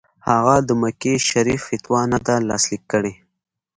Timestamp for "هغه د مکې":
0.29-1.13